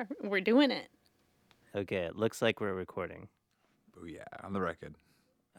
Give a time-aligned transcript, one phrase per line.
[0.00, 0.08] are.
[0.28, 0.88] We're doing it.
[1.74, 3.28] Okay, it looks like we're recording.
[3.96, 4.96] Oh yeah, on the record.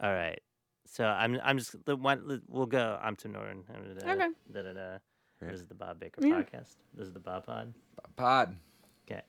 [0.02, 0.40] All right.
[0.86, 2.98] So I'm I'm just the one we'll go.
[3.02, 3.62] I'm Tim Nordwind.
[4.02, 4.28] Okay.
[4.52, 4.98] Da, da, da.
[5.38, 5.52] Great.
[5.52, 6.42] This is the Bob Baker Yeah.
[6.42, 6.76] podcast.
[6.94, 7.72] This is the Bob Pod.
[7.96, 8.56] Bob Pod.
[9.10, 9.22] Okay.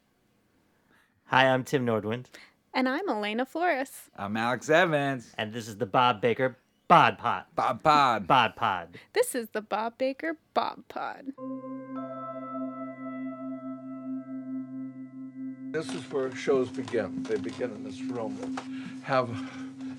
[1.25, 2.25] Hi, I'm Tim Nordwind,
[2.73, 4.09] And I'm Elena Flores.
[4.17, 5.31] I'm Alex Evans.
[5.37, 6.57] and this is the Bob Baker
[6.89, 7.45] Bod Pod.
[7.55, 8.27] Bob Pod.
[8.27, 8.97] Bod Pod.
[9.13, 11.31] This is the Bob Baker Bob Pod.
[15.73, 17.23] This is where shows begin.
[17.23, 18.37] They begin in this room
[19.01, 19.27] have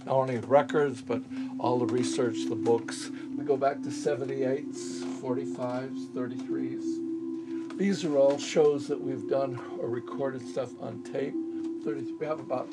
[0.07, 1.21] not only records, but
[1.59, 3.11] all the research, the books.
[3.37, 7.77] We go back to 78s, 45s, 33s.
[7.77, 11.35] These are all shows that we've done or recorded stuff on tape.
[11.85, 12.73] 30, we have about,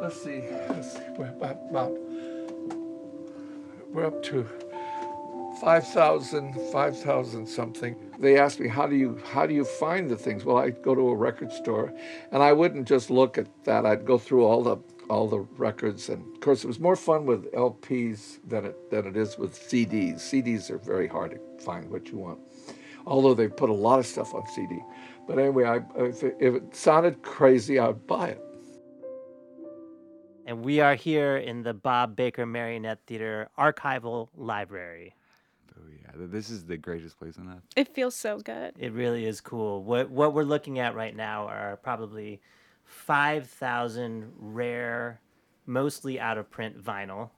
[0.00, 1.98] let's see, let's see, we're about, about
[3.92, 4.46] we're up to
[5.60, 7.96] 5,000, 5,000 something.
[8.18, 10.44] They asked me, how do you how do you find the things?
[10.44, 11.92] Well, I'd go to a record store,
[12.32, 13.86] and I wouldn't just look at that.
[13.86, 14.76] I'd go through all the
[15.08, 19.06] all the records, and of course, it was more fun with LPs than it than
[19.06, 20.16] it is with CDs.
[20.16, 22.40] CDs are very hard to find what you want,
[23.06, 24.78] although they put a lot of stuff on CD.
[25.26, 28.42] But anyway, I, if, it, if it sounded crazy, I'd buy it.
[30.46, 35.16] And we are here in the Bob Baker Marionette Theater archival library.
[35.78, 37.62] Oh yeah, this is the greatest place on earth.
[37.76, 38.74] It feels so good.
[38.78, 39.82] It really is cool.
[39.82, 42.40] What what we're looking at right now are probably
[42.84, 45.20] five thousand rare,
[45.66, 47.30] mostly out of print vinyl.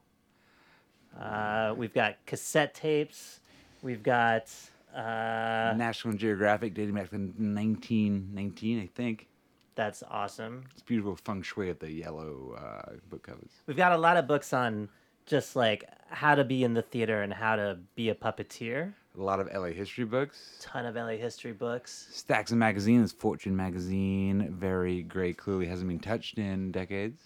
[1.19, 3.41] Uh, we've got cassette tapes.
[3.83, 4.53] We've got
[4.95, 9.27] uh, National Geographic dating back to 1919, I think.
[9.75, 10.65] that's awesome.
[10.73, 13.51] It's beautiful feng shui at the yellow uh, book covers.
[13.67, 14.89] We've got a lot of books on
[15.29, 18.93] just like how to be in the theater and how to be a puppeteer.
[19.19, 20.57] A lot of LA history books.
[20.61, 22.09] Ton of LA history books.
[22.13, 23.13] Stacks of magazines.
[23.13, 25.37] Fortune magazine, very great.
[25.37, 27.21] Clearly hasn't been touched in decades.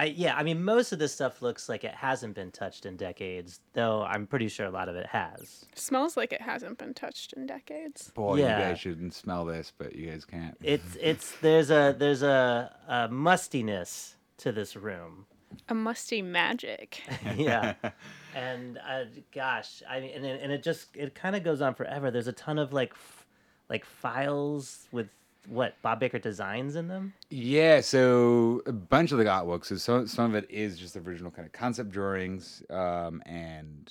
[0.00, 2.96] I yeah, I mean most of this stuff looks like it hasn't been touched in
[2.96, 5.66] decades, though I'm pretty sure a lot of it has.
[5.74, 8.12] Smells like it hasn't been touched in decades.
[8.14, 8.58] Boy, Yeah.
[8.58, 10.56] you guys shouldn't smell this, but you guys can't.
[10.62, 15.26] It's it's there's a there's a, a mustiness to this room.
[15.68, 17.02] A musty magic.
[17.36, 17.74] yeah
[18.34, 19.04] and uh,
[19.34, 22.26] gosh i mean and it, and it just it kind of goes on forever there's
[22.28, 23.26] a ton of like f-
[23.68, 25.08] like files with
[25.48, 29.64] what bob baker designs in them Yeah, so a bunch of the artwork.
[29.64, 33.90] So some, some of it is just original kind of concept drawings um, and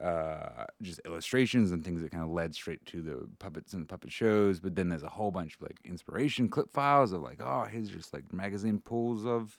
[0.00, 3.86] uh, just illustrations and things that kind of led straight to the puppets and the
[3.86, 4.58] puppet shows.
[4.58, 7.90] But then there's a whole bunch of like inspiration clip files of like, oh, here's
[7.90, 9.58] just like magazine pulls of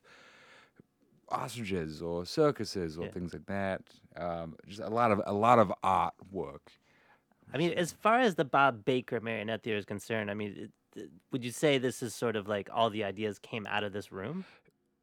[1.29, 3.11] ostriches or circuses or Yeah.
[3.11, 3.81] things like that.
[4.15, 6.61] Um, just a lot of a lot of artwork.
[7.53, 11.09] i mean as far as the bob baker marionette theater is concerned i mean it,
[11.31, 14.11] would you say this is sort of like all the ideas came out of this
[14.11, 14.43] room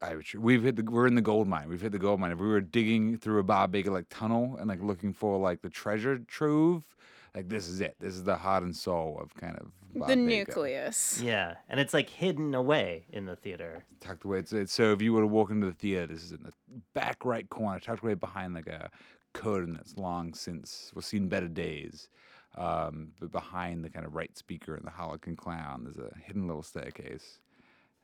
[0.03, 1.67] I would, we've hit the we're in the gold mine.
[1.69, 2.33] We've hit the gold mine.
[2.33, 5.63] If we were digging through a Bob Baker like tunnel and like looking for like
[5.63, 6.95] the treasure trove,
[7.35, 7.97] like this is it.
[8.01, 10.51] This is the heart and soul of kind of Bob the Baker.
[10.51, 11.21] nucleus.
[11.23, 14.39] yeah and it's like hidden away in the theater tucked away.
[14.41, 16.53] It's, it's, so if you were to walk into the theater, this is in the
[16.95, 18.91] back right corner, tucked away behind like a
[19.33, 22.09] curtain that's long since well seen better days.
[22.57, 26.47] Um, but behind the kind of right speaker and the Harlequin clown, there's a hidden
[26.47, 27.41] little staircase,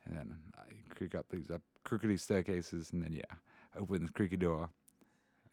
[0.05, 4.35] and then I creak up these up crookedy staircases, and then yeah, open the creaky
[4.35, 4.69] door,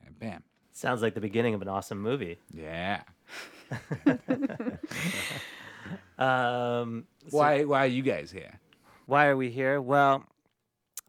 [0.04, 0.42] and bam,
[0.78, 3.02] sounds like the beginning of an awesome movie yeah.
[6.18, 8.60] um so- Why why are you guys here?
[9.06, 9.80] Why are we here?
[9.80, 10.24] Well,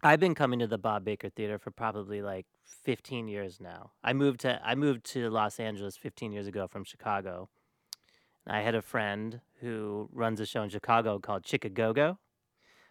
[0.01, 2.45] I've been coming to the Bob Baker Theater for probably like
[2.83, 3.91] 15 years now.
[4.03, 7.49] I moved to I moved to Los Angeles 15 years ago from Chicago.
[8.47, 12.19] I had a friend who runs a show in Chicago called Chicago,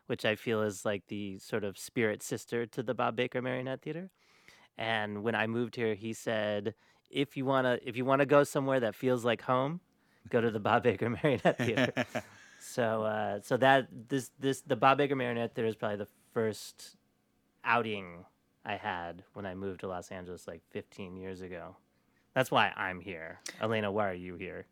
[0.06, 3.83] which I feel is like the sort of spirit sister to the Bob Baker Marionette
[3.83, 4.11] Theater.
[4.78, 6.75] And when I moved here, he said,
[7.11, 9.81] "If you wanna if you wanna go somewhere that feels like home,
[10.31, 11.93] go to the Bob Baker Marionette Theater."
[12.61, 16.97] So uh, so that this this the Bob Baker Marionette Theater is probably the first
[17.64, 18.25] outing
[18.64, 21.76] I had when I moved to Los Angeles like 15 years ago.
[22.35, 23.41] That's why I'm here.
[23.61, 24.67] Elena, why are you here?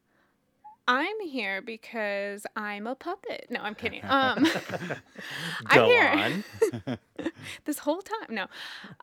[0.88, 3.46] I'm here because I'm a puppet.
[3.50, 4.02] No, I'm kidding.
[4.08, 4.44] Um,
[5.68, 6.44] Go I'm here
[6.86, 6.98] on.
[7.64, 8.28] this whole time.
[8.34, 8.42] No,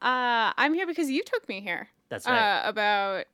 [0.02, 1.90] uh, I'm here because you took me here.
[2.10, 2.62] That's right.
[2.66, 3.26] Uh, about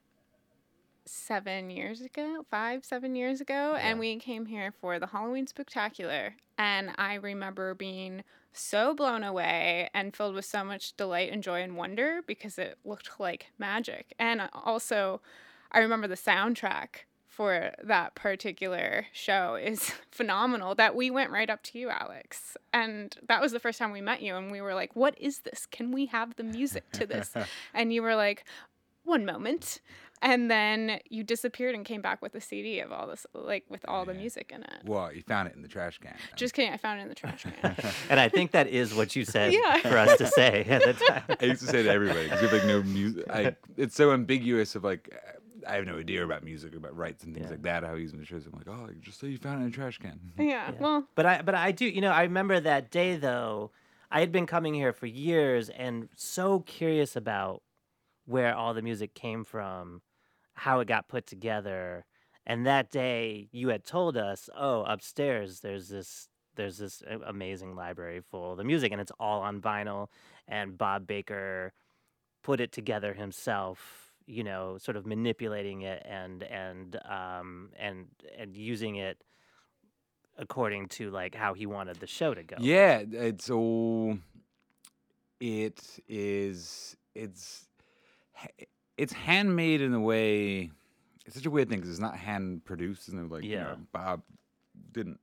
[1.04, 3.88] seven years ago, five, seven years ago, Yeah.
[3.88, 6.34] and we came here for the Halloween Spectacular.
[6.58, 11.62] And I remember being so blown away and filled with so much delight and joy
[11.62, 14.12] and wonder because it looked like magic.
[14.18, 15.20] And also,
[15.72, 17.04] I remember the soundtrack
[17.40, 22.54] for that particular show is phenomenal that we went right up to you, Alex.
[22.74, 24.36] And that was the first time we met you.
[24.36, 25.64] And we were like, what is this?
[25.64, 27.32] Can we have the music to this?
[27.74, 28.44] and you were like,
[29.04, 29.80] one moment.
[30.20, 33.86] And then you disappeared and came back with a CD of all this, like with
[33.88, 34.82] all the music in it.
[34.84, 36.10] Well, you found it in the trash can.
[36.10, 36.18] man.
[36.36, 36.74] Just kidding.
[36.74, 37.74] I found it in the trash can.
[38.10, 39.78] and I think that is what you said Yeah.
[39.78, 41.22] for us to say at the time.
[41.40, 43.24] I used to say to everybody because you have like no music.
[43.30, 45.08] I, it's so ambiguous of like
[45.68, 47.50] I have no idea about music, about rights and things Yeah.
[47.52, 47.84] like that.
[47.84, 48.46] How he's in the shows.
[48.46, 50.18] I'm like, oh, just say you found it in a trash can.
[50.38, 50.44] yeah.
[50.44, 50.70] Yeah.
[50.78, 53.70] Well, But I but I do you know I remember that day though
[54.10, 57.62] I had been coming here for years and so curious about
[58.26, 60.02] where all the music came from,
[60.54, 62.04] how it got put together,
[62.46, 68.20] and that day you had told us, oh upstairs there's this there's this amazing library
[68.30, 70.08] full of the music and it's all on vinyl
[70.48, 71.72] and Bob Baker
[72.42, 78.06] put it together himself you know sort of manipulating it and and um and
[78.38, 79.22] and using it
[80.38, 82.56] according to like how he wanted the show to go.
[82.60, 84.18] Yeah, it's all.
[85.40, 86.96] It is.
[87.14, 87.66] It's.
[88.96, 90.70] It's handmade in a way.
[91.26, 93.08] It's such a weird thing because it's not hand produced.
[93.08, 93.14] It?
[93.30, 93.62] Like you Yeah.
[93.64, 94.22] know, Bob
[94.92, 95.18] didn't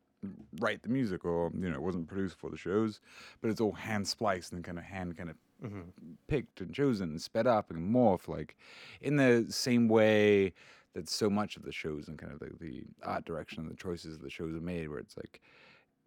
[0.59, 2.99] write the music, or you know, it wasn't produced for the shows,
[3.41, 5.91] but it's all hand spliced and kind of hand kind of Mhm.
[6.27, 8.55] picked and chosen and sped up and morphed like
[9.01, 10.53] in the same way
[10.93, 13.75] that so much of the shows and kind of the, the art direction and the
[13.75, 15.41] choices of the shows are made where it's like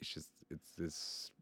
[0.00, 1.32] it's just it's this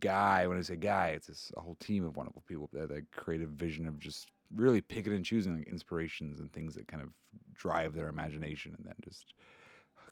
[0.00, 3.10] guy when i say guy it's this a whole team of wonderful people that that
[3.12, 7.10] creative vision of just really picking and choosing like inspirations and things that kind of
[7.54, 9.34] drive their imagination and then just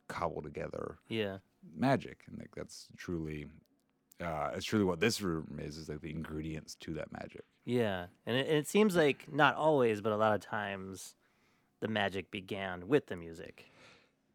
[0.07, 1.37] cobble together Yeah.
[1.75, 3.45] magic and like that's truly
[4.23, 8.05] uh it's truly what this room is is like the ingredients to that magic Yeah.
[8.25, 11.15] And it, it seems like not always, but a lot of times
[11.81, 13.71] the magic began with the music.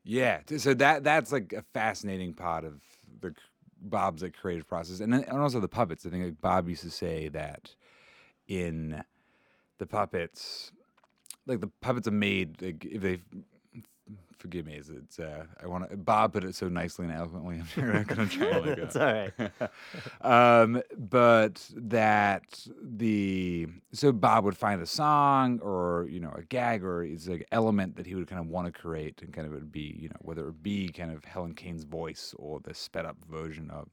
[0.02, 2.80] Yeah, so that that's like a fascinating part of
[3.20, 3.34] the
[3.82, 6.06] Bob's like creative process, and then, and also the puppets.
[6.06, 7.74] I think like Bob used to say that
[8.48, 9.02] in
[9.78, 10.72] the puppets,
[11.46, 13.20] like the puppets are made like if they.
[14.40, 15.98] Forgive me, it's, it's uh, I want to.
[15.98, 17.60] Bob put it so nicely and eloquently.
[17.76, 19.32] I'm not gonna try to like, it's all right.
[20.62, 26.82] um, but that the so Bob would find a song or you know a gag
[26.82, 29.52] or it's like element that he would kind of want to create and kind of
[29.52, 32.72] it would be you know whether it be kind of Helen Kane's voice or the
[32.72, 33.88] sped up version of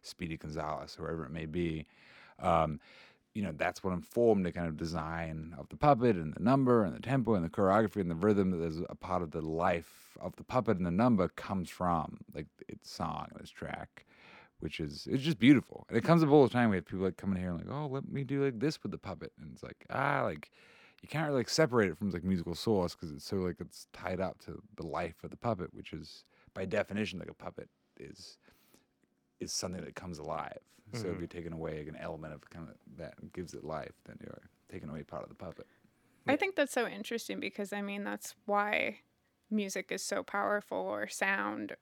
[0.00, 1.84] Speedy Gonzalez, whoever it may be.
[2.40, 2.80] Um,
[3.34, 6.84] you know that's what informed the kind of design of the puppet and the number
[6.84, 9.40] and the tempo and the choreography and the rhythm that is a part of the
[9.40, 14.04] life of the puppet and the number comes from like its song its track
[14.62, 15.84] which is it's just beautiful.
[15.88, 16.70] And it comes up all the time.
[16.70, 18.92] We have people like coming here and like, oh, let me do like this with
[18.92, 20.52] the puppet, and it's like ah, like
[21.02, 23.88] you can't really like separate it from like musical source because it's so like it's
[23.92, 26.24] tied up to the life of the puppet, which is
[26.54, 27.68] by definition like a puppet
[27.98, 28.38] is
[29.40, 30.60] is something that comes alive.
[30.92, 31.18] So if Mhm.
[31.18, 34.42] you're taking away like, an element of kind of that gives it life, then you're
[34.70, 35.66] taking away part of the puppet.
[36.28, 39.00] I think that's so interesting because I mean that's why
[39.50, 41.76] music is so powerful or sound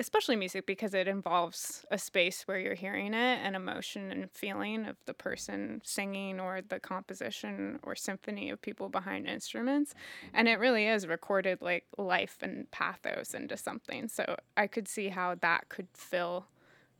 [0.00, 4.86] especially music because it involves a space where you're hearing it and emotion and feeling
[4.86, 9.94] of the person singing or the composition or symphony of people behind instruments
[10.32, 15.08] and it really is recorded like life and pathos into something so i could see
[15.08, 16.46] how that could fill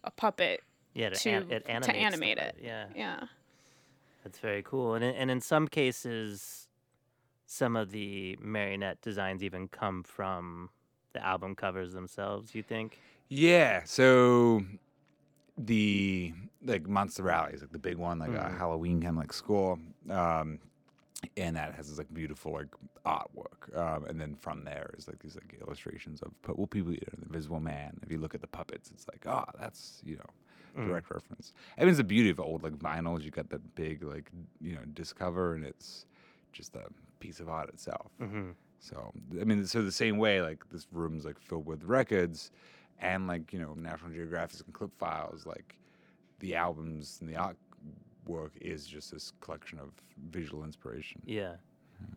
[0.04, 0.62] a puppet
[0.94, 2.56] Yeah, to, to- an, it to animates animate it.
[2.62, 3.20] Yeah, yeah
[4.22, 4.94] that's very cool.
[4.94, 6.68] And in- and in some cases,
[7.46, 10.70] some of the marionette designs even come from
[11.12, 12.54] the album covers themselves.
[12.54, 12.98] You think?
[13.28, 13.82] Yeah.
[13.84, 14.62] So
[15.56, 16.32] the
[16.64, 18.58] like Monster Rally is like the big one, like a Mhm.
[18.58, 19.78] Halloween kind of like score.
[20.10, 20.58] Um,
[21.36, 22.68] and that has this like beautiful like
[23.06, 23.74] artwork.
[23.76, 26.98] Um, and then from there is like these like illustrations of pu- well, people, you
[27.06, 27.98] know, the Invisible Man.
[28.02, 30.30] If you look at the puppets, it's like, oh, that's you know,
[30.76, 30.88] Mm.
[30.88, 31.52] direct reference.
[31.78, 33.22] I mean, it's the beauty of old like vinyls.
[33.22, 36.06] You got that big like you know disc cover, and it's
[36.52, 36.84] just a
[37.20, 38.10] piece of art itself.
[38.20, 38.50] Mm-hmm.
[38.80, 42.50] So I mean, so the same way, like this room's like filled with records,
[43.00, 45.76] and like you know National Geographic and clip files, like
[46.40, 49.90] the albums and the artwork is just this collection of
[50.30, 51.22] visual inspiration.
[51.24, 51.54] Yeah.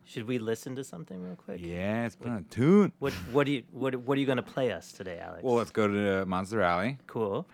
[0.05, 1.59] Should we listen to something real quick?
[1.61, 2.91] Yeah, it's been a tune.
[2.99, 5.43] What What do you What What are you going to play us today, Alex?
[5.43, 6.97] Well, let's go to Monster Rally.
[7.07, 7.47] cool.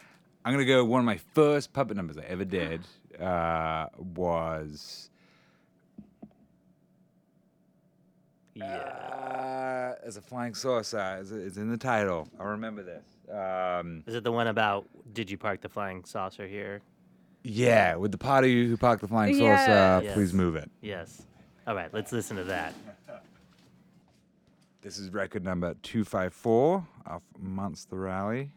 [0.46, 0.84] I'm gonna go.
[0.84, 2.82] One of my first puppet numbers I ever did
[3.20, 5.10] uh, was
[8.56, 8.76] Yeah.
[8.76, 11.18] uh, as a flying saucer.
[11.22, 12.28] It's, it's in the title.
[12.40, 13.04] I remember this.
[13.34, 16.82] Um, Is it the one about Did you park the flying saucer here?
[17.44, 20.14] Yeah, with the part of you who parked the flying saucer, Yeah.
[20.14, 20.70] please move it.
[20.82, 21.24] Yes.
[21.68, 22.74] All right, let's listen to that.
[24.82, 28.50] This is record number 254 of Monster Rally.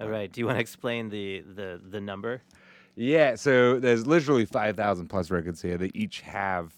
[0.00, 0.30] All right.
[0.30, 2.42] Do you want to explain the the the number?
[2.98, 5.76] Yeah, so there's literally 5,000 plus records here.
[5.76, 6.74] They each have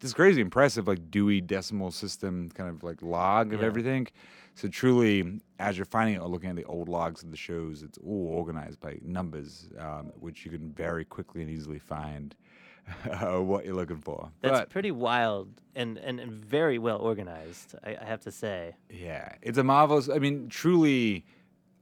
[0.00, 3.66] this crazy impressive, like Dewey Decimal System kind of like log of Yeah.
[3.68, 4.08] everything.
[4.54, 7.82] So truly, as you're finding it or looking at the old logs of the shows,
[7.82, 12.34] it's all organized by numbers, um, which you can very quickly and easily find
[13.10, 14.30] uh, what you're looking for.
[14.42, 17.76] That's But- pretty wild and, and, and very well organized.
[17.82, 18.74] I, I have to say.
[18.90, 20.10] Yeah, it's a marvelous.
[20.10, 21.24] I mean, truly,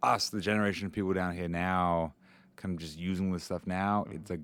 [0.02, 2.14] us, the generation of people down here now,
[2.56, 4.04] kind of just using this stuff now.
[4.06, 4.16] Mm-hmm.
[4.16, 4.40] It's like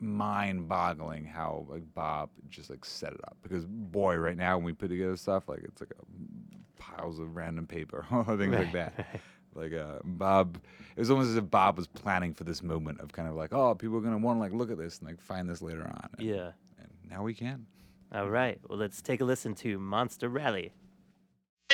[0.00, 3.36] mind-boggling how like Bob just like set it up.
[3.42, 7.36] Because boy, right now when we put together stuff, like it's like a piles of
[7.36, 9.20] random paper or things like that.
[9.54, 10.58] Like uh, Bob,
[10.96, 13.52] it was almost as if Bob was planning for this moment of kind of like,
[13.52, 15.82] oh, people are gonna want to like look at this and like find this later
[15.82, 16.08] on.
[16.18, 16.50] And, Yeah.
[16.78, 17.66] and now we can.
[18.14, 18.58] All right.
[18.68, 20.72] Well, let's take a listen to Monster Rally.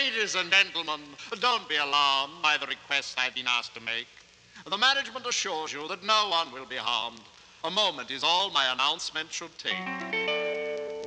[0.04, 1.00] Ladies and gentlemen,
[1.40, 4.06] don't be alarmed by the requests I've been asked to make.
[4.64, 7.20] The management assures you that no one will be harmed.
[7.64, 9.72] A moment is all my announcement should take.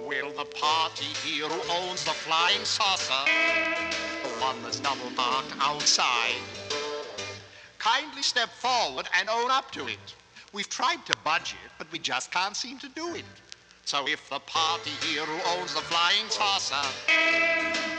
[0.06, 3.24] Will the party here who owns the flying saucer,
[4.24, 6.42] the one that's double parked outside,
[7.78, 10.16] kindly step forward and own up to it?
[10.52, 13.26] We've tried to budget, but we just can't seem to do it.
[13.92, 16.88] So if the party here who owns the flying saucer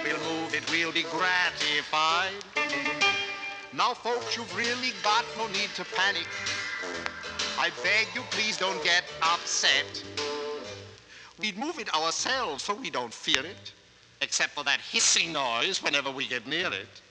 [0.02, 2.32] We'll move it, we'll be gratified.
[3.74, 6.26] Now, folks, you've really got no need to panic.
[7.58, 10.02] I beg you, please don't get upset.
[11.38, 13.72] We'd move it ourselves so we don't fear it,
[14.22, 17.02] except for that hissing noise whenever we get near it.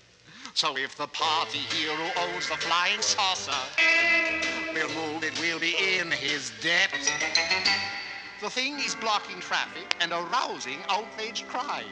[0.55, 3.51] So if the party here who owns the flying saucer
[4.73, 6.89] will move it, we'll be in his debt.
[8.41, 11.85] The thing is blocking traffic and arousing outraged cries.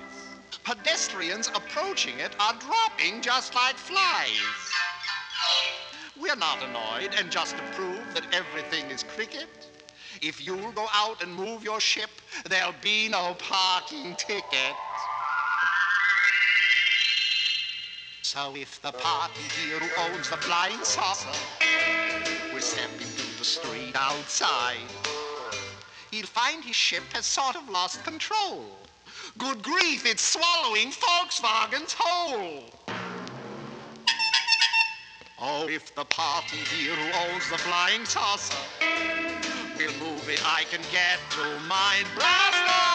[0.63, 4.73] Pedestrians approaching it are dropping just like flies.
[6.19, 9.47] We're not annoyed, and just to prove that everything is cricket,
[10.23, 12.09] if you'll go out and move your ship,
[12.49, 14.73] there'll be no parking ticket.
[18.23, 21.29] So if the party here who owns the flying saucer
[22.51, 25.18] will step into the street outside,
[26.11, 28.65] he'll find his ship has sort of lost control.
[29.37, 32.63] Good grief, it's swallowing Volkswagen's whole.
[35.41, 38.57] Oh, if the party here who owns the flying saucer
[39.77, 42.05] will move it, I can get to mine.
[42.15, 42.88] Blast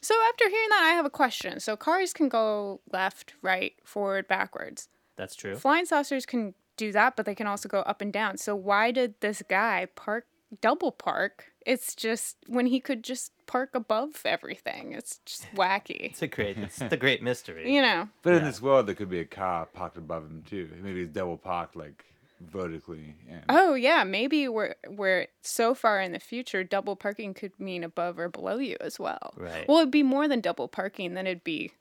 [0.00, 1.60] So after hearing that, I have a question.
[1.60, 4.88] So cars can go left, right, forward, backwards.
[5.16, 5.54] That's true.
[5.56, 8.38] Flying saucers can do that, but they can also go up and down.
[8.38, 10.26] So why did this guy park
[10.60, 11.52] double park?
[11.66, 14.92] It's just when he could just park above everything.
[14.92, 16.06] It's just wacky.
[16.10, 16.56] It's a great.
[16.56, 17.72] It's the great mystery.
[17.72, 18.08] You know.
[18.22, 20.70] But in this world, there could be a car parked above him too.
[20.82, 22.04] Maybe it's double parked like
[22.40, 23.14] vertically.
[23.28, 27.84] And Oh yeah, maybe we're we're so far in the future, double parking could mean
[27.84, 29.34] above or below you as well.
[29.36, 29.68] Right.
[29.68, 31.14] Well, it'd be more than double parking.
[31.14, 31.72] Then it'd be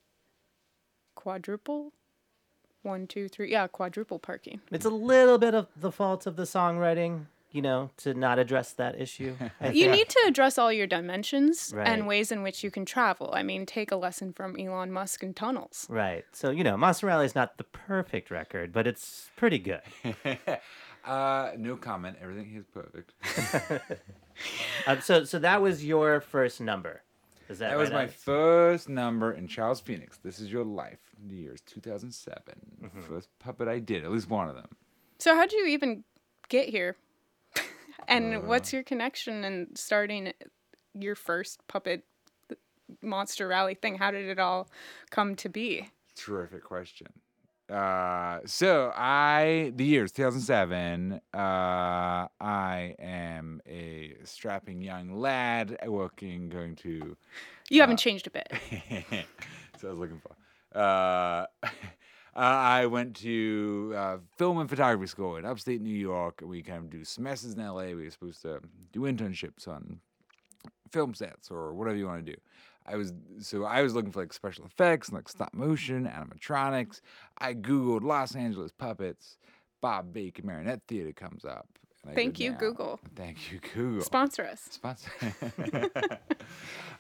[1.16, 1.94] quadruple.
[2.82, 3.52] One, two, three.
[3.52, 4.62] Yeah, quadruple parking.
[4.72, 8.74] It's a little bit of the fault of the songwriting, you know, to not address
[8.74, 9.36] that issue.
[9.74, 11.88] You need to address all your dimensions Right.
[11.88, 13.32] and ways in which you can travel.
[13.34, 15.86] I mean, take a lesson from Elon Musk and tunnels.
[15.90, 16.26] Right.
[16.32, 19.82] So, you know, Monster Rally is not the perfect record, but it's pretty good.
[21.06, 22.18] uh, no comment.
[22.22, 23.14] Everything is perfect.
[24.88, 27.02] Uh, so, so that was your first number.
[27.50, 28.14] Is that, That was my Alex?
[28.24, 30.18] first number in Charles Phoenix.
[30.18, 31.00] This is your life.
[31.28, 32.44] The year is 2007.
[32.84, 33.02] Mm-hmm.
[33.02, 34.68] First puppet I did, at least one of them.
[35.18, 36.04] So, how'd you even
[36.48, 36.96] get here?
[38.08, 38.40] And Uh.
[38.42, 40.34] what's your connection and starting
[40.94, 42.04] your first puppet
[43.02, 43.96] monster rally thing?
[43.96, 44.70] How did it all
[45.12, 45.90] come to be?
[46.16, 47.08] Terrific question.
[47.70, 51.22] Uh, so I the year is 2007.
[51.32, 57.16] Uh, I am a strapping young lad working, going to.
[57.70, 58.52] You haven't changed a bit.
[59.80, 60.36] so I was looking for.
[62.36, 66.42] Uh, I went to uh, film and photography school in upstate New York.
[66.44, 67.88] We kind of do semesters in LA.
[67.88, 70.00] We were supposed to do internships on
[70.92, 72.38] film sets or whatever you want to do.
[72.86, 77.02] I was so I was looking for like special effects and like stop motion, animatronics.
[77.38, 79.38] I googled Los Angeles puppets.
[79.82, 81.68] Bob Baker Marionette Theater comes up.
[82.04, 82.60] And I go Thank you, down.
[82.60, 83.00] Google.
[83.16, 84.02] Thank you, Google.
[84.02, 84.62] Sponsor us.
[84.70, 85.12] Sponsor.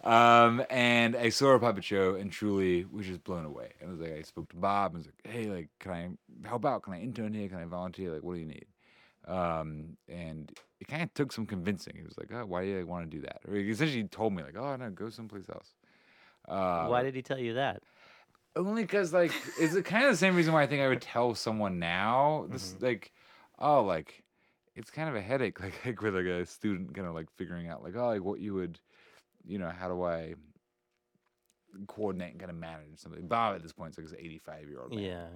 [0.04, 3.72] um, and I saw a puppet show and truly was just blown away.
[3.80, 6.48] And it was like I spoke to Bob and was like, "Hey, like, can I
[6.48, 6.84] help out?
[6.84, 7.48] Can I intern here?
[7.50, 8.12] Can I volunteer?
[8.12, 8.66] Like, what do you need?"
[9.28, 11.94] Um, and it kind of took some convincing.
[11.96, 14.34] He was like, "Oh, why do you want to do that?" Or he essentially told
[14.34, 15.74] me like, "Oh no, go someplace else."
[16.48, 17.84] Uh, Why did he tell you that?
[18.56, 21.36] only because like it's kind of the same reason why I think I would tell
[21.36, 22.48] someone now.
[22.50, 23.12] This like,
[23.58, 24.24] oh, like
[24.80, 27.68] it's kind of a headache, like like with like a student kind of like figuring
[27.68, 28.80] out like oh like what you would,
[29.46, 30.34] you know, how do I
[31.88, 33.28] coordinate and kind of manage something.
[33.28, 35.04] Bob at this point is like this 85 year old man.
[35.04, 35.28] Yeah.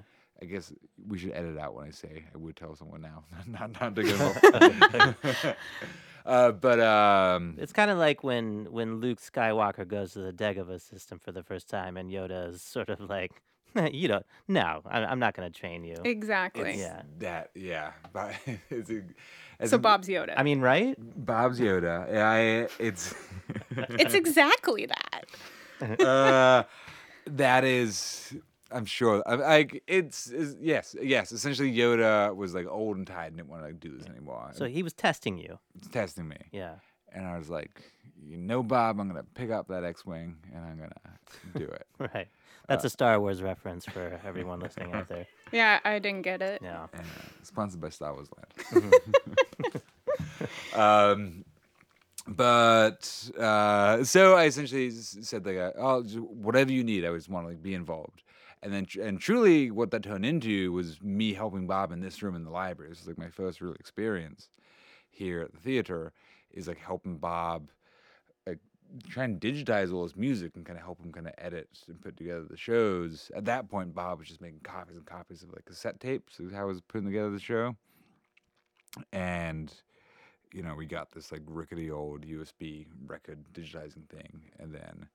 [0.42, 0.74] I guess
[1.08, 4.04] we should edit out when I say I would tell someone now, not not to
[4.04, 5.58] get
[6.26, 10.82] uh, but um, It's kind of like when when Luke Skywalker goes to the Dagobah
[10.82, 13.44] system for the first time, and Yoda is sort of like,
[13.92, 14.25] "You don't.
[14.48, 16.72] No, I'm, I'm not going to train you." Exactly.
[16.72, 17.01] it's Yeah.
[17.20, 17.92] that yeah.
[18.12, 18.34] But
[18.70, 19.01] it's a,
[19.60, 20.34] as So a- Bob's Yoda.
[20.38, 20.96] I mean, right?
[21.00, 22.13] Bob's Yoda.
[22.15, 23.13] I it's
[23.72, 26.00] it's exactly that.
[26.01, 26.63] uh,
[27.25, 28.34] that is
[28.72, 33.27] I'm sure I- like it's, it's yes yes essentially Yoda was like old and tired
[33.27, 34.51] and didn't want to like do this anymore.
[34.53, 35.60] So he was testing you.
[35.75, 36.75] it's testing me, Yeah.
[37.12, 37.82] and I was like,
[38.25, 41.18] you know, Bob, I'm gonna pick up that X-wing and I'm gonna
[41.56, 41.86] do it.
[42.00, 42.27] Right.
[42.67, 45.27] That's a Star Wars reference for everyone listening out there.
[45.51, 46.62] Yeah, I didn't get it.
[46.63, 46.88] Yeah.
[46.93, 48.27] and uh, sponsored by Star Wars
[48.74, 48.93] Land.
[50.74, 51.46] um,
[52.27, 57.46] but uh, so I essentially said like, uh, "Oh, whatever you need, I just want
[57.46, 58.24] to like be involved."
[58.63, 62.36] And then, and truly, what that turned into was me helping Bob in this room
[62.36, 62.89] in the library.
[62.89, 64.50] This was like my first real experience
[65.12, 66.13] here at the theater.
[66.51, 67.72] Is like helping Bob like
[69.10, 72.02] try and digitize all his music and kind of help him kind of edit and
[72.02, 73.32] put together the shows.
[73.36, 76.40] At that point, Bob was just making copies and copies of like cassette tapes.
[76.40, 77.76] Is how I was putting together the show.
[79.12, 79.74] And
[80.54, 85.08] you know, we got this like rickety old USB record digitizing thing, and then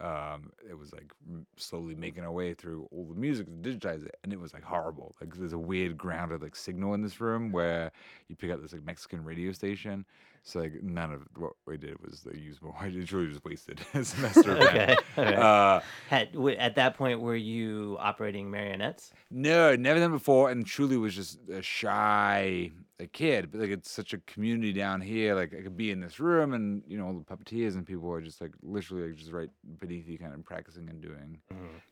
[0.00, 1.12] um, it was like
[1.56, 4.62] slowly making our way through all the music to digitize it, and it was like
[4.62, 5.14] horrible.
[5.20, 7.92] Like there's a weird grounded like signal in this room where
[8.28, 10.04] you pick up this like Mexican radio station.
[10.44, 12.74] So like none of what we did was like, usable.
[12.80, 14.56] I truly just wasted a semester.
[14.58, 14.96] Okay.
[15.18, 15.34] okay.
[15.36, 19.12] Uh, Had, at that point, were you operating marionettes?
[19.30, 22.72] No, never done before, and truly was just a shy
[23.02, 23.50] a kid.
[23.50, 25.34] But like it's such a community down here.
[25.34, 28.10] Like I could be in this room, and you know all the puppeteers and people
[28.12, 31.38] are just like literally like just right beneath you, kind of practicing and doing,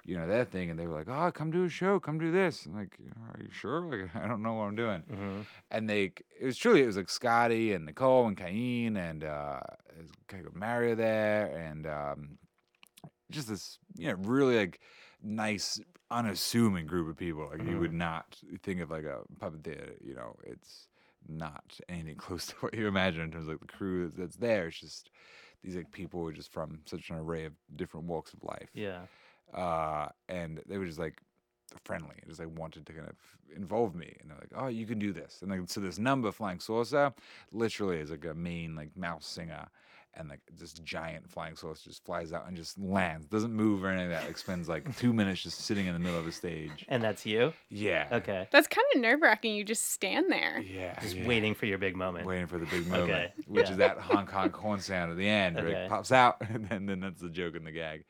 [0.05, 0.71] you know, their thing.
[0.71, 2.97] And they were like, "Oh, come do a show, come do this." I'm like,
[3.35, 3.81] "Are you sure?
[3.81, 5.41] Like I don't know what I'm doing." Mm-hmm.
[5.71, 9.61] And they, it was truly, it was like Scotty and Nicole and Cain and uh,
[10.55, 12.39] Mario there, and um,
[13.31, 14.81] just this, you know, really like
[15.23, 17.49] nice, unassuming group of people.
[17.51, 19.95] Like you would not think of like a puppet theater.
[20.05, 20.89] You know, it's
[21.29, 24.69] not anything close to what you imagine in terms of like the crew that's, there.
[24.69, 25.11] It's just
[25.63, 28.71] these like people who are just from such an array of different walks of life
[28.73, 29.07] Yeah.
[29.53, 31.21] uh, and they were just like
[31.85, 33.17] friendly, just like wanted to kind of
[33.55, 36.33] involve me, and they're like, "Oh, you can do this," and like so this number
[36.33, 37.13] flying saucer
[37.53, 39.69] literally is like a main like mouse singer,
[40.15, 43.89] and like this giant flying saucer just flies out and just lands, doesn't move or
[43.89, 44.27] anything like that.
[44.27, 46.85] Like spends like two minutes just sitting in the middle of the stage.
[46.89, 47.53] And that's you?
[47.69, 48.09] Yeah.
[48.11, 48.49] Okay.
[48.51, 49.55] That's kind of nerve wracking.
[49.55, 50.61] You just stand there.
[50.61, 50.99] Yeah.
[51.01, 51.27] Just yeah.
[51.27, 52.27] waiting for your big moment.
[52.27, 53.73] Waiting for the big moment, Okay, which yeah.
[53.73, 55.85] is that honk honk horn sound at the end, where Okay.
[55.85, 58.05] it pops out, and then, then that's the joke and the gag,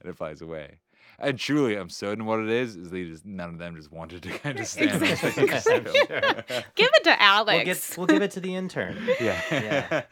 [0.00, 0.78] and it flies away.
[1.18, 4.22] And truly, I'm certain what it is is they just none of them just wanted
[4.24, 5.48] to kind of stand Exactly.
[5.60, 5.84] stage.
[5.86, 6.20] Sure.
[6.74, 7.56] Give it to Alex.
[7.56, 8.98] We'll, get, we'll give it to the intern.
[9.18, 9.40] Yeah.
[9.50, 10.02] yeah.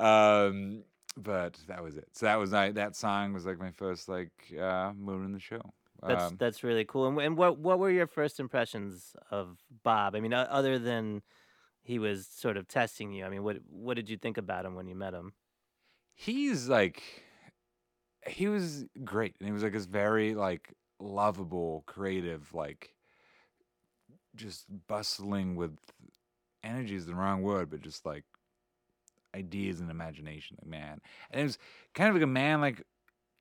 [0.00, 0.84] Um,
[1.16, 2.08] but that was it.
[2.12, 5.40] So that was I, that song was like my first like uh, moment in the
[5.40, 5.62] show.
[6.06, 7.06] That's Um, that's really cool.
[7.08, 10.14] And, and what what were your first impressions of Bob?
[10.14, 11.22] I mean, other than
[11.82, 13.24] he was sort of testing you.
[13.24, 15.32] I mean, what what did you think about him when you met him?
[16.20, 17.02] he's like
[18.26, 22.92] he was great and he was like this very like lovable creative like
[24.36, 25.78] just bustling with
[26.62, 28.24] energy is the wrong word but just like
[29.34, 31.58] ideas and imagination like man and it was
[31.94, 32.82] kind of like a man like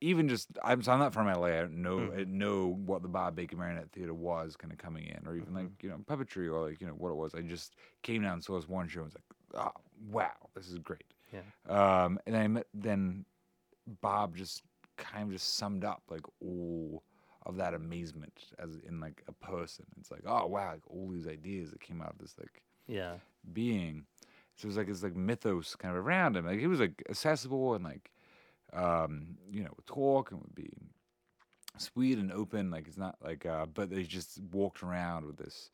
[0.02, 1.48] even just I'm so I'm not from LA.
[1.48, 2.14] I don't know Mhm.
[2.14, 5.36] I didn't know what the Bob Baker Marionette Theater was kind of coming in, or
[5.36, 5.56] even Mhm.
[5.56, 7.36] like you know puppetry or like you know what it was.
[7.36, 10.70] I just came down and saw this one show and was like, oh wow, this
[10.70, 11.14] is great.
[11.34, 11.42] Yeah.
[11.68, 13.26] Um, and then I met then
[14.02, 14.64] Bob just
[14.96, 17.04] kind of just summed up like all
[17.46, 19.86] of that amazement as in like a person.
[20.00, 23.18] It's like oh wow, like all these ideas that came out of this like Yeah.
[23.52, 24.06] being.
[24.60, 26.46] So it was like this like mythos kind of around him.
[26.46, 28.12] Like he was like accessible and like
[28.74, 30.70] um, you know, would talk and would be
[31.78, 32.70] sweet and open.
[32.70, 35.72] Like it's not like uh but they just walked around with this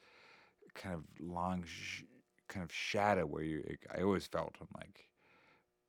[0.75, 2.03] kind of long sh-
[2.47, 5.07] kind of shadow where you like, I always felt like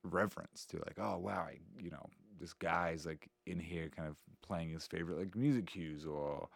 [0.02, 2.06] reverence to like, oh wow, I, you know,
[2.40, 6.48] this guy's like in here kind of playing his favorite like music cues or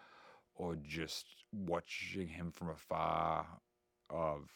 [0.54, 3.46] or just watching him from afar
[4.08, 4.48] of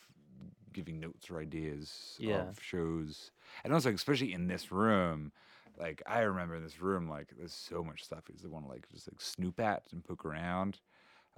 [0.72, 2.42] giving notes or ideas Yeah.
[2.50, 3.30] of shows,
[3.64, 5.32] and also especially in this room.
[5.78, 8.70] Like I remember in this room, like there's so much stuff you just want to
[8.70, 10.78] like just like snoop at and poke around.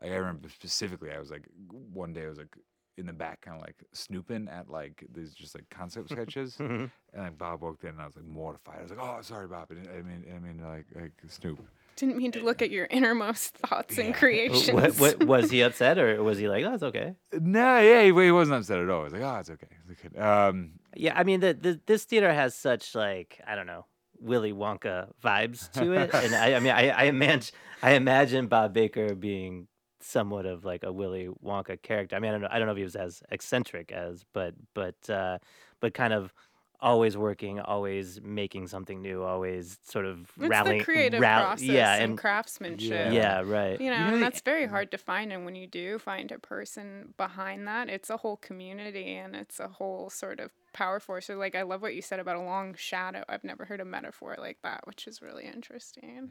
[0.03, 2.55] Like I remember specifically, I was like one day I was like
[2.99, 6.89] in the back, kind of like snooping at like these just like concept sketches, and
[7.15, 8.79] like Bob walked in and I was like mortified.
[8.79, 9.69] I was like, "Oh, sorry, Bob.
[9.71, 11.61] I I mean, I mean, like like Snoop."
[11.97, 14.71] Didn't mean to look at your innermost thoughts and creations.
[14.71, 17.15] what, what, was he upset or was he like, oh, it's okay?
[17.33, 19.01] No, yeah, he, he wasn't upset at all.
[19.01, 20.19] He was like, "Oh, it's okay." It's okay.
[20.19, 23.87] Um, Yeah, I mean, the, the this theater has such like I don't know
[24.21, 28.73] Willy Wonka vibes to it, and I, I mean, I, I imagine I imagine Bob
[28.73, 29.69] Baker being
[30.01, 32.17] somewhat of like a Willy Wonka character.
[32.17, 34.55] I mean, I don't know, I don't know if he was as eccentric as, but
[34.75, 35.39] but uh,
[35.81, 36.33] but kind of
[36.81, 41.67] always working, always making something new, always sort of it's rallying, the creative rall- process
[41.67, 43.13] yeah, and, and craftsmanship.
[43.13, 43.81] yeah, right.
[43.81, 45.33] You know, know, and that's very hard to find.
[45.33, 49.61] And when you do find a person behind that, it's a whole community and it's
[49.61, 51.27] a whole sort of power force.
[51.27, 53.25] So, like, I love what you said about a long shadow.
[53.29, 56.31] I've never heard a metaphor like that, which is really interesting.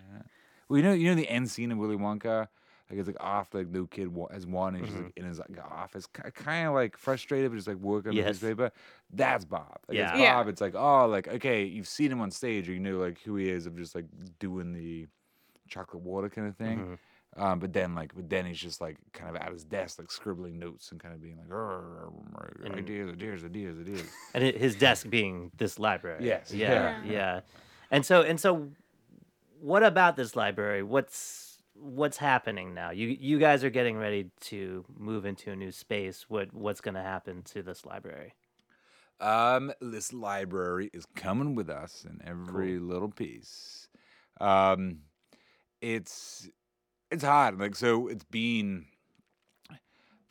[0.69, 2.47] well, you know, you know the end scene of Willy Wonka.
[2.89, 5.39] Like it's like off, like the kid wa- has one, and he's like in his
[5.39, 8.41] like office, kind of like frustrated, but just like working on the Yes.
[8.41, 8.71] newspaper.
[9.11, 9.79] That's Bob.
[9.87, 10.11] Like, Yeah.
[10.11, 10.35] It's Yeah.
[10.35, 10.47] Bob.
[10.49, 13.35] It's like oh, like okay, you've seen him on stage, or you know like who
[13.37, 14.05] he is of just like
[14.39, 15.07] doing the
[15.67, 16.99] chocolate water kind of thing.
[17.37, 20.09] Um, but then like, but then he's just like kind of at his desk, like
[20.11, 22.09] scribbling notes and kind of being like, "Arr,
[22.63, 24.03] And- ideas, ideas, ideas, ideas.
[24.33, 26.23] and hi- his desk being this library.
[26.23, 27.11] Yes, Yeah, yeah.
[27.11, 27.41] yeah.
[27.91, 28.69] And so and so
[29.59, 30.81] what about this library?
[30.83, 31.44] What's
[31.75, 32.91] what's happening now?
[32.91, 36.25] You you guys are getting ready to move into a new space.
[36.27, 38.33] What what's going to happen to this library?
[39.19, 43.87] Um, this library is coming with us in every little piece.
[44.41, 44.99] Um,
[45.81, 46.49] it's
[47.11, 47.59] it's hard.
[47.59, 48.85] Like so, it's been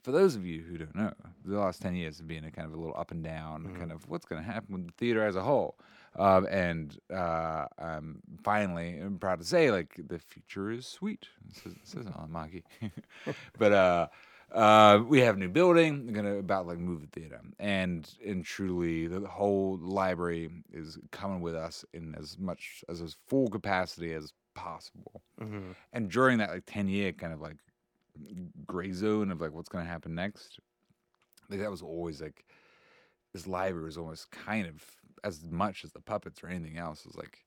[0.03, 1.13] for those of you who don't know,
[1.45, 3.91] the last ten years have been a kind of a little up and down, kind
[3.91, 5.79] of what's going to happen with the theater as a whole.
[6.17, 11.27] Um, and uh, um, finally, I'm proud to say, like the future is sweet.
[11.53, 12.63] Says, it says it on
[13.59, 14.07] but uh,
[14.53, 16.07] uh, we have a new building.
[16.07, 21.41] We're gonna about like move the theater, and and truly, the whole library is coming
[21.41, 25.23] with us in as much as as full capacity as possible.
[25.41, 25.73] Mm-hmm.
[25.93, 27.57] And during that like ten year kind of like
[28.65, 30.61] gray zone of like what's gonna happen next,
[31.51, 32.45] like that was always like
[33.33, 34.85] this library was almost kind of
[35.25, 37.45] as much as the puppets or anything else was like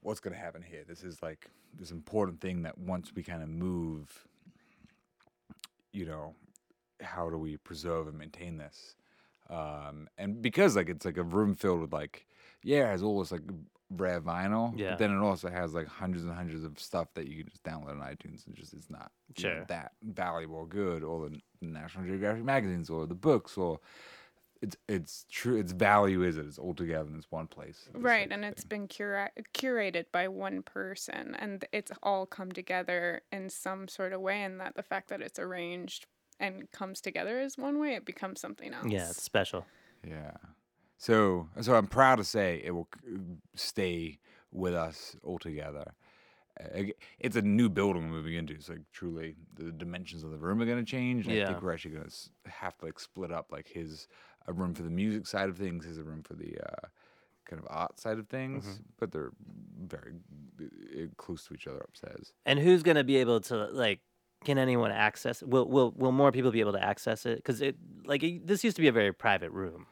[0.00, 0.84] what's going to happen here?
[0.86, 4.26] This is like this important thing that once we kind of move
[5.92, 6.34] you know
[7.00, 8.94] how do we preserve and maintain this?
[9.50, 12.26] Um and because like it's like a room filled with like
[12.62, 13.42] yeah it has all this like
[13.90, 14.90] rare vinyl Yeah.
[14.90, 17.62] but then it also has like hundreds and hundreds of stuff that you can just
[17.62, 21.38] download on itunes and just it's not you know, that valuable or good or the
[21.60, 23.78] national geographic magazines or the books or
[24.64, 28.02] it's it's true its value is it it's all together in this one place This,
[28.02, 33.22] Right, like, and it's been cura- curated by one person, and it's all come together
[33.30, 34.42] in some sort of way.
[34.42, 36.06] And that the fact that it's arranged
[36.40, 38.86] and comes together as one way, it becomes something else.
[38.88, 39.66] Yeah, it's special.
[40.06, 40.32] Yeah.
[40.98, 42.88] So so I'm proud to say it will
[43.54, 44.18] stay
[44.52, 45.94] with us all together
[47.18, 50.62] It's a new building we're moving into, so like, truly the dimensions of the room
[50.62, 51.26] are going to change.
[51.26, 51.48] and I Yeah.
[51.48, 54.06] think we're actually going to have to like split up like his
[54.46, 56.86] a room for the music side of things, his a room for the uh,
[57.46, 59.32] kind of art side of things, but they're
[59.82, 60.12] very
[60.60, 62.32] uh, close to each other upstairs.
[62.46, 64.00] And who's going to be able to like?
[64.44, 65.42] Can anyone access?
[65.42, 67.36] Will will will more people be able to access it?
[67.36, 69.86] Because it like it, this used to be a very private room,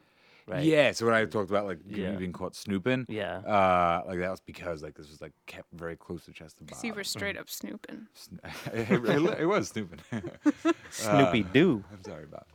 [0.47, 0.63] right?
[0.63, 0.91] Yeah.
[0.91, 3.37] So when I talked about like you being caught snooping, Yeah.
[3.37, 6.69] uh, like that was because like this was like kept very close to chest of
[6.69, 6.97] So you Bob.
[6.97, 8.05] were straight up snooping.
[8.13, 8.39] Sn-
[8.73, 10.01] it, it, it was snooping.
[10.91, 11.83] Snoopy Doo.
[11.91, 12.45] I'm sorry about.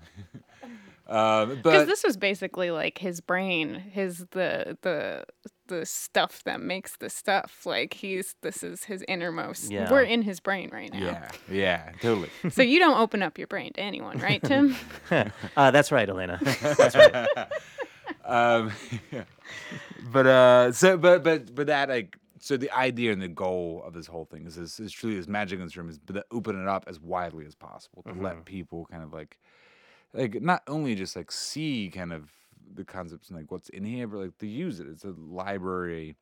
[1.09, 5.25] Um, Because but this was basically like his brain, his the the
[5.69, 7.65] the stuff that makes the stuff.
[7.65, 9.71] Like he's this is his innermost.
[9.71, 9.91] Yeah.
[9.91, 10.99] We're in his brain right now.
[10.99, 12.31] yeah, yeah, totally.
[12.51, 14.77] So you don't open up your brain to anyone, right, Tim?
[15.57, 16.41] uh, that's right, Elena.
[16.43, 17.29] That's right.
[18.25, 18.73] um,
[20.13, 23.95] but uh, so but but but that like so the idea and the goal of
[23.95, 26.61] this whole thing is is, is truly this magic in this room is to open
[26.61, 29.39] it up as widely as possible to let people kind of like
[30.13, 32.31] like not only just like see kind of
[32.75, 34.87] the concepts and like what's in here, but like to use it.
[34.89, 36.17] It's a library,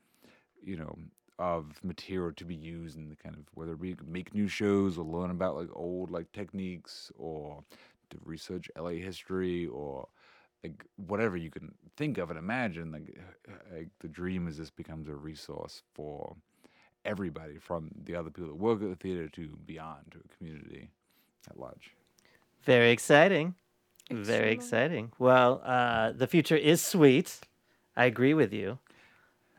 [0.63, 0.97] you know,
[1.39, 5.05] of material to be used in the kind of whether we make new shows or
[5.05, 7.63] learn about like old like techniques or
[8.11, 10.09] to research LA history or
[10.65, 12.91] like whatever you can think of and imagine.
[12.91, 13.19] Like,
[13.75, 16.35] like the dream is this becomes a resource for
[17.05, 20.89] everybody from the other people that work at the theater to beyond to a community
[21.49, 21.93] at large.
[22.65, 23.55] Very exciting.
[24.11, 24.53] Very Extremely.
[24.53, 25.13] exciting.
[25.19, 27.41] Well, uh, the future is sweet.
[27.97, 28.79] I agree with you.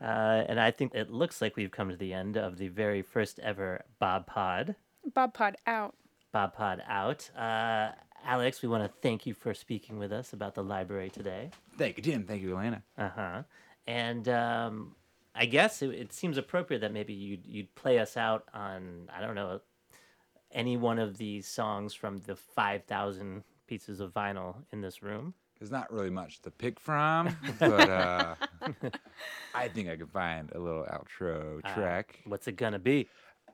[0.00, 3.02] Uh, and I think it looks like we've come to the end of the very
[3.02, 4.76] first ever Bob Pod.
[5.14, 5.94] Bob Pod out.
[6.32, 7.28] Bob Pod out.
[7.36, 7.90] Uh,
[8.24, 11.50] Alex, we want to thank you for speaking with us about the library today.
[11.76, 12.24] Thank you, Jim.
[12.24, 12.82] Thank you, Elena.
[12.96, 13.42] Uh huh.
[13.86, 14.94] And um,
[15.34, 19.20] I guess it, it seems appropriate that maybe you'd, you'd play us out on, I
[19.20, 19.60] don't know,
[20.52, 25.34] any one of these songs from the 5,000 pieces of vinyl in this room.
[25.60, 28.34] There's not really much to pick from, but uh,
[29.54, 32.20] I think I can find a little outro Uh, track.
[32.26, 33.08] What's it gonna be?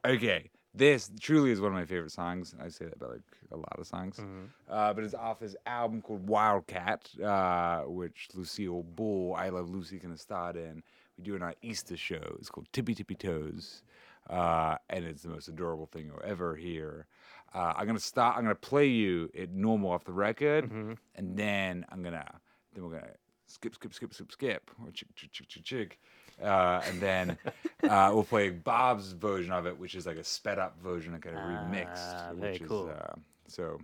[0.05, 2.55] Okay, this truly is one of my favorite songs.
[2.61, 3.23] I say that about like
[3.53, 4.45] a lot of songs, Mm-hmm.
[4.69, 9.99] uh, but it's off his album called Wildcat, uh, which Lucille Ball, I Love Lucy,
[9.99, 10.83] kind of starred in.
[11.17, 12.37] We do it on our Easter show.
[12.39, 13.83] It's called Tippy Tippy Toes,
[14.29, 17.07] uh, and it's the most adorable thing you'll ever hear.
[17.55, 18.37] Uh, I'm gonna start.
[18.37, 20.93] I'm gonna play you it normal off the record, Mm-hmm.
[21.15, 22.29] and then I'm gonna
[22.75, 23.13] then we're gonna
[23.47, 26.01] skip, skip, skip, skip, skip, or chick, chick, chick, chick, chick.
[26.43, 27.39] Uh, and then
[27.89, 31.37] uh, we'll play Bob's version of it, which is like a sped up version, kind
[31.37, 32.15] of remixed.
[32.15, 32.89] Ah, very which cool.
[32.89, 33.15] Is, uh,
[33.47, 33.79] so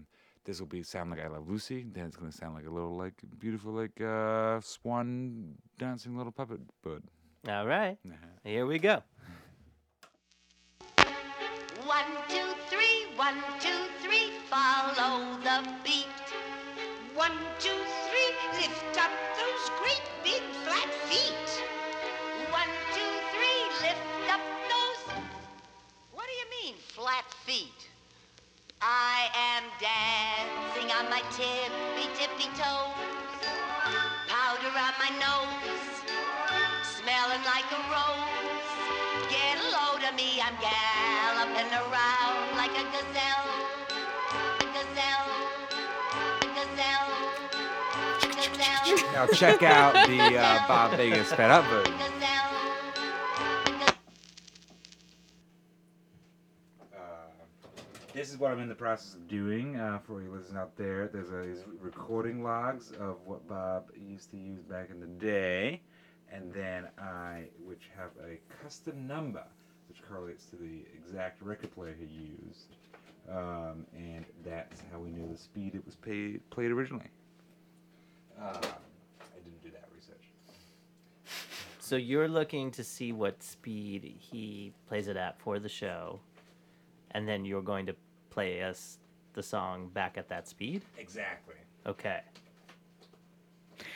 [0.44, 1.86] this will be sound like I Love Lucy.
[1.92, 6.58] Then it's gonna sound like a little like beautiful like uh, swan dancing little puppet
[6.82, 7.04] bird.
[7.48, 8.16] All right, Uh-huh.
[8.42, 9.02] here we go.
[11.86, 12.29] One, two, three,
[13.20, 16.24] one, two, three, follow the beat.
[17.14, 21.50] One, two, three, lift up those great big flat feet.
[22.48, 24.40] One, two, three, lift up
[24.72, 25.02] those.
[26.14, 27.80] What do you mean, flat feet?
[28.80, 32.96] I am dancing on my tippy tippy toes.
[34.32, 35.84] Powder on my nose,
[36.96, 38.70] smelling like a rose.
[39.28, 42.19] Get a load of me, I'm galloping around
[49.12, 51.94] Now check out the uh, Bob Vegas sped up version.
[51.94, 52.30] gazelle.
[58.12, 61.08] This is what I'm in the process of doing uh, for you listeners out there.
[61.08, 65.80] There's a recording logs of what Bob used to use back in the day,
[66.32, 69.44] and then I, which have a custom number
[69.88, 72.76] which correlates to the exact record player he used,
[73.28, 77.06] um, and that's how we know the speed it was paid, played originally.
[78.40, 80.30] Um, I didn't do that research.
[81.78, 86.20] So you're looking to see what speed he plays it at for the show,
[87.10, 87.94] and then you're going to
[88.30, 88.98] play us
[89.34, 90.82] the song back at that speed.
[90.98, 91.54] Exactly.
[91.86, 92.20] Okay.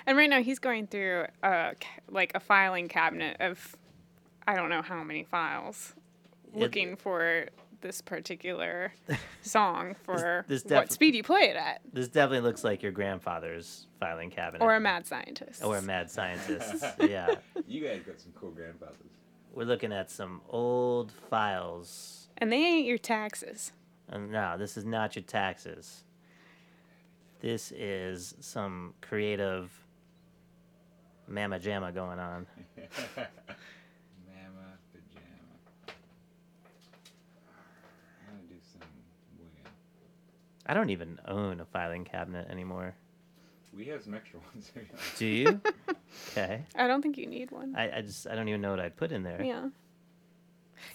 [0.06, 1.74] And right now he's going through a
[2.10, 3.76] like a filing cabinet of
[4.46, 5.94] I don't know how many files,
[6.52, 7.46] It- looking for
[7.84, 8.92] this particular
[9.42, 12.90] song for this what defi- speed you play it at, This definitely looks like your
[12.92, 14.64] grandfather's filing cabinet.
[14.64, 15.62] or a mad scientist.
[15.62, 16.84] or a mad scientist.
[17.00, 17.34] yeah.
[17.68, 18.96] You guys got some cool grandfathers.
[19.52, 22.28] We're looking at some old files.
[22.38, 23.70] and they ain't your taxes.
[24.08, 26.02] And no, this is not your taxes.
[27.40, 29.70] This is some creative
[31.28, 32.46] mamma jamma going on.
[32.76, 32.88] Mama
[34.92, 35.94] pajama.
[38.26, 38.80] I'm gonna do some
[39.38, 39.68] winging.
[40.66, 42.94] I don't even own a filing cabinet anymore.
[43.76, 44.70] We have some extra ones.
[45.18, 45.60] Do you?
[46.30, 46.62] okay.
[46.76, 47.74] I don't think you need one.
[47.76, 49.42] I, I just I don't even know what I'd put in there.
[49.42, 49.68] Yeah.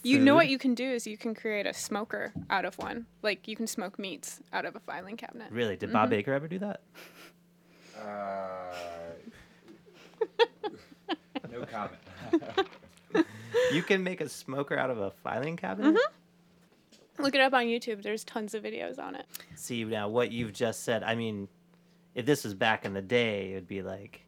[0.03, 3.07] You know what you can do is you can create a smoker out of one.
[3.23, 5.51] Like you can smoke meats out of a filing cabinet.
[5.51, 5.75] Really?
[5.77, 6.81] Did Bob Baker ever do that?
[7.99, 8.73] uh,
[11.51, 11.97] no comment.
[13.73, 15.99] You can make a smoker out of a filing cabinet?
[17.19, 18.01] Look it up on YouTube.
[18.01, 19.25] There's tons of videos on it.
[19.55, 21.03] See now what you've just said.
[21.03, 21.47] I mean,
[22.15, 24.25] if this was back in the day, it would be like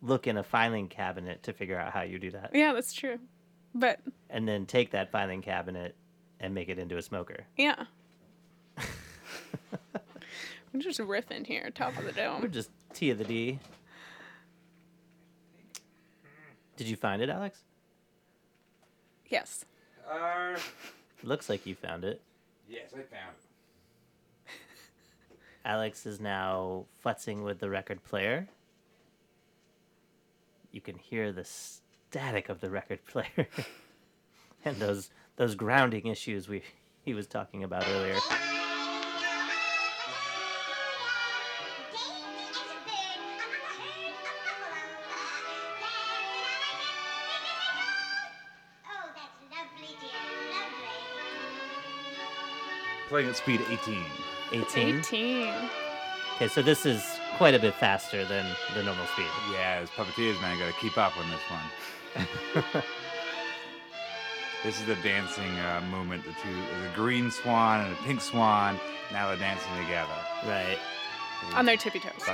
[0.00, 3.18] look in a filing cabinet to figure out how you do that, Yeah, that's true.
[3.74, 3.98] But
[4.30, 5.96] and then take that filing cabinet
[6.40, 7.44] and make it into a smoker.
[7.56, 7.84] yeah.
[10.72, 12.42] I'm just riffing here, top of the dome.
[12.42, 13.58] We're just T of the D.
[16.76, 17.64] Did you find it, Alex?
[19.28, 19.64] Yes.
[20.08, 20.56] uh,
[21.24, 22.20] Looks like you found it.
[22.68, 24.52] Yes, I found it.
[25.64, 28.48] Alex is now futzing with the record player.
[30.70, 33.48] You can hear the static of the record player
[34.64, 36.62] and those those grounding issues we
[37.04, 38.18] he was talking about earlier.
[53.08, 54.04] Playing at speed 18.
[54.52, 54.98] 18.
[54.98, 55.54] 18.
[56.36, 57.02] Okay, so this is
[57.36, 58.44] quite a bit faster than
[58.74, 59.26] the normal speed.
[59.52, 62.22] Yeah, as puppeteers, man, got to keep up on this one.
[64.62, 66.24] this is the dancing uh, movement.
[66.24, 68.78] The two, there's a green swan and the pink swan.
[69.10, 70.12] Now they're dancing together.
[70.46, 70.78] Right.
[71.54, 72.28] On their tippy toes.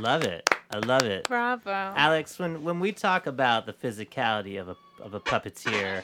[0.00, 0.48] Love it.
[0.70, 1.28] I love it.
[1.28, 1.70] Bravo.
[1.70, 6.02] Alex, when when we talk about the physicality of a of a puppeteer,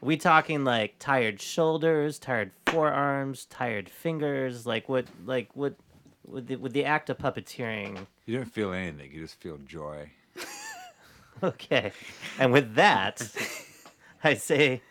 [0.00, 5.74] we talking like tired shoulders, tired forearms, tired fingers, like what like what
[6.24, 8.06] with the with the act of puppeteering.
[8.26, 9.12] You don't feel anything.
[9.12, 10.10] You just feel joy.
[11.40, 11.92] Okay.
[12.38, 13.22] And with that,
[14.24, 14.82] I say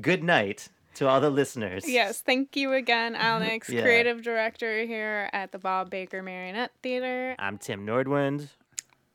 [0.00, 1.88] good night to all the listeners.
[1.88, 3.82] Yes, thank you again, Alex, Yeah.
[3.82, 7.34] creative director here at the Bob Baker Marionette Theater.
[7.38, 8.48] I'm Tim Nordwind.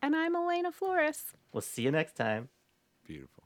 [0.01, 1.23] And I'm Elena Flores.
[1.51, 2.49] We'll see you next time.
[3.05, 3.38] Beautiful.